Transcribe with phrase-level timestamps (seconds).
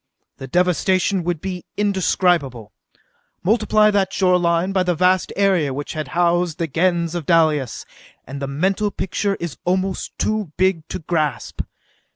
[0.37, 2.73] The devastation would be indescribable.
[3.43, 7.85] Multiply that shoreline by the vast area which had housed the Gens of Dalis,
[8.25, 11.61] and the mental picture is almost too big to grasp.